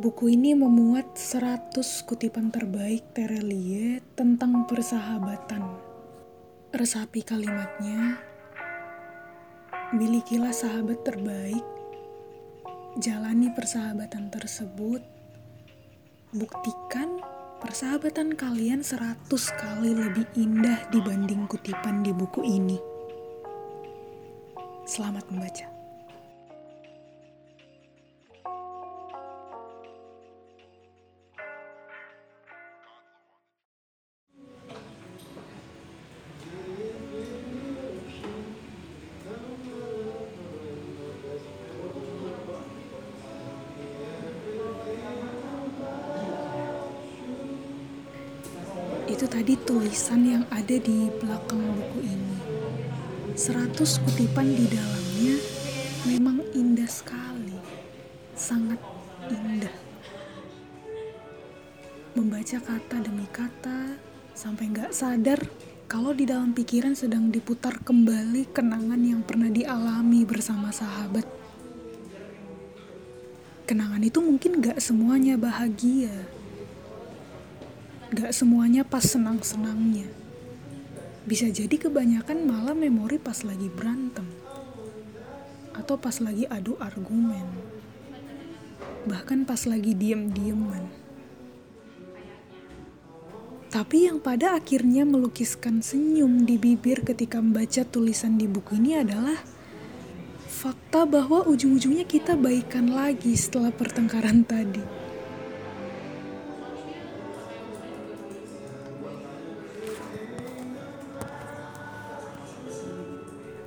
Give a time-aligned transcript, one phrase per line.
[0.00, 1.76] Buku ini memuat 100
[2.08, 5.76] kutipan terbaik Terelie tentang persahabatan.
[6.72, 8.16] Resapi kalimatnya,
[9.92, 11.60] milikilah sahabat terbaik,
[12.96, 15.04] jalani persahabatan tersebut,
[16.32, 17.20] buktikan
[17.60, 19.28] persahabatan kalian 100
[19.60, 22.80] kali lebih indah dibanding kutipan di buku ini.
[24.88, 25.79] Selamat membaca.
[49.20, 52.40] Itu tadi tulisan yang ada di belakang buku ini.
[53.36, 55.36] Seratus kutipan di dalamnya
[56.08, 57.52] memang indah sekali.
[58.32, 58.80] Sangat
[59.28, 59.76] indah.
[62.16, 64.00] Membaca kata demi kata
[64.32, 65.44] sampai nggak sadar
[65.84, 71.28] kalau di dalam pikiran sedang diputar kembali kenangan yang pernah dialami bersama sahabat.
[73.68, 76.39] Kenangan itu mungkin gak semuanya bahagia,
[78.10, 80.10] Gak semuanya pas senang-senangnya.
[81.22, 84.26] Bisa jadi kebanyakan malah memori pas lagi berantem.
[85.78, 87.46] Atau pas lagi adu argumen.
[89.06, 90.90] Bahkan pas lagi diem-dieman.
[93.70, 99.38] Tapi yang pada akhirnya melukiskan senyum di bibir ketika membaca tulisan di buku ini adalah
[100.50, 104.99] fakta bahwa ujung-ujungnya kita baikan lagi setelah pertengkaran tadi.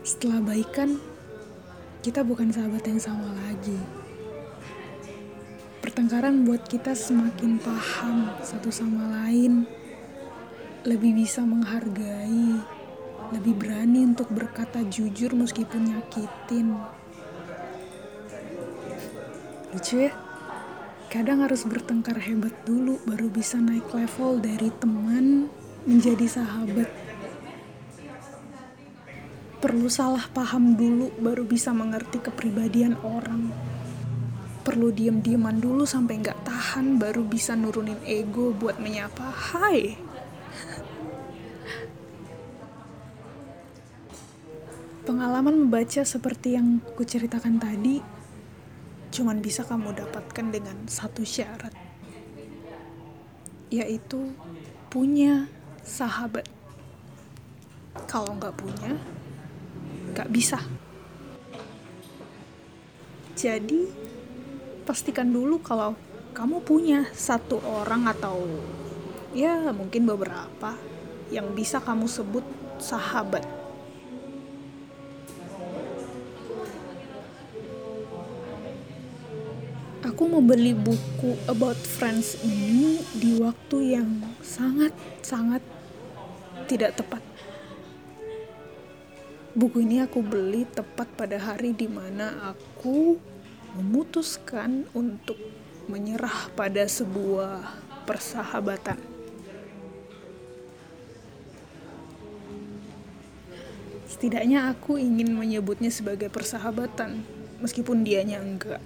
[0.03, 0.99] Setelah baikan,
[2.03, 3.79] kita bukan sahabat yang sama lagi.
[5.79, 9.63] Pertengkaran buat kita semakin paham satu sama lain,
[10.83, 12.59] lebih bisa menghargai,
[13.31, 16.75] lebih berani untuk berkata jujur meskipun nyakitin.
[19.71, 20.11] Lucu ya?
[21.07, 25.47] Kadang harus bertengkar hebat dulu baru bisa naik level dari teman
[25.87, 27.02] menjadi sahabat
[29.63, 33.47] Perlu salah paham dulu baru bisa mengerti kepribadian orang.
[34.59, 39.95] Perlu diem-dieman dulu sampai nggak tahan baru bisa nurunin ego buat menyapa hai.
[45.07, 48.03] Pengalaman membaca seperti yang kuceritakan tadi
[49.15, 51.71] cuman bisa kamu dapatkan dengan satu syarat
[53.71, 54.35] yaitu
[54.91, 55.47] punya
[55.87, 56.51] sahabat.
[58.11, 58.99] Kalau nggak punya,
[60.13, 60.61] Gak bisa.
[63.33, 63.89] Jadi,
[64.85, 65.97] pastikan dulu kalau
[66.37, 68.45] kamu punya satu orang atau
[69.33, 70.77] ya mungkin beberapa
[71.33, 72.45] yang bisa kamu sebut
[72.77, 73.41] sahabat.
[80.05, 85.65] Aku membeli buku About Friends ini di waktu yang sangat-sangat
[86.69, 87.23] tidak tepat
[89.53, 93.21] Buku ini aku beli tepat pada hari di mana aku
[93.77, 95.37] memutuskan untuk
[95.85, 97.61] menyerah pada sebuah
[98.09, 98.97] persahabatan.
[104.09, 107.21] Setidaknya aku ingin menyebutnya sebagai persahabatan,
[107.61, 108.81] meskipun dianya enggak.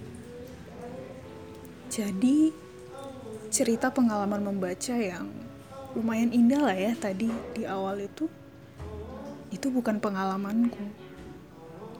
[1.87, 2.51] Jadi,
[3.47, 5.31] cerita pengalaman membaca yang
[5.95, 8.27] lumayan indah lah ya tadi di awal itu
[9.51, 10.83] itu bukan pengalamanku.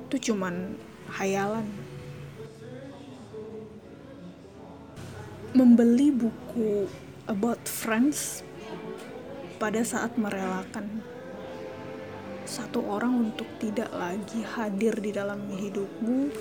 [0.07, 0.75] Itu cuman
[1.15, 1.67] hayalan
[5.55, 6.85] membeli buku
[7.25, 8.43] about friends
[9.57, 11.01] pada saat merelakan
[12.47, 16.31] satu orang untuk tidak lagi hadir di dalam hidupmu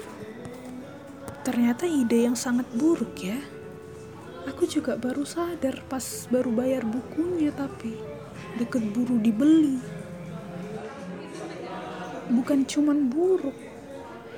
[1.42, 3.38] ternyata ide yang sangat buruk ya.
[4.46, 7.98] Aku juga baru sadar pas baru bayar bukunya tapi
[8.58, 9.95] deket buru dibeli
[12.30, 13.54] bukan cuman buruk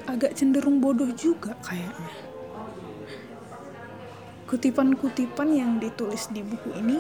[0.09, 2.13] agak cenderung bodoh juga kayaknya.
[4.49, 6.97] Kutipan-kutipan yang ditulis di buku ini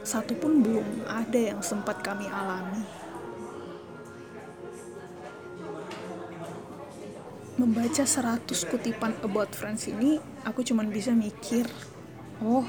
[0.00, 2.80] satu pun belum ada yang sempat kami alami.
[7.56, 11.64] Membaca 100 kutipan about friends ini aku cuman bisa mikir
[12.44, 12.68] oh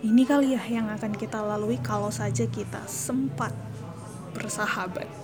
[0.00, 3.50] ini kali ya yang akan kita lalui kalau saja kita sempat
[4.32, 5.19] bersahabat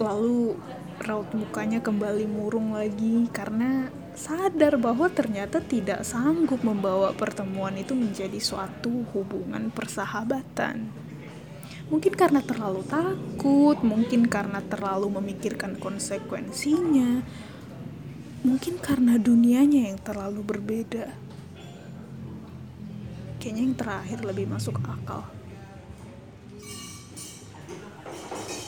[0.00, 0.56] lalu
[1.02, 8.40] raut mukanya kembali murung lagi karena sadar bahwa ternyata tidak sanggup membawa pertemuan itu menjadi
[8.40, 10.88] suatu hubungan persahabatan.
[11.86, 17.22] Mungkin karena terlalu takut, mungkin karena terlalu memikirkan konsekuensinya,
[18.42, 21.14] mungkin karena dunianya yang terlalu berbeda.
[23.38, 25.30] Kayaknya yang terakhir lebih masuk akal.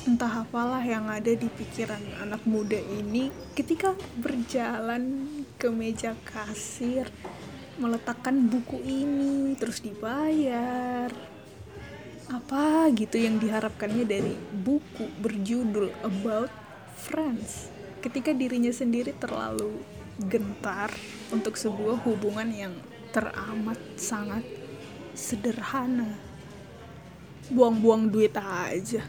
[0.09, 5.29] Entah apalah yang ada di pikiran anak muda ini ketika berjalan
[5.61, 7.13] ke meja kasir
[7.77, 11.13] meletakkan buku ini terus dibayar
[12.33, 16.49] apa gitu yang diharapkannya dari buku berjudul About
[17.05, 17.69] Friends.
[18.01, 19.77] Ketika dirinya sendiri terlalu
[20.25, 20.89] gentar
[21.29, 22.73] untuk sebuah hubungan yang
[23.13, 24.45] teramat sangat
[25.13, 26.17] sederhana.
[27.53, 29.05] Buang-buang duit aja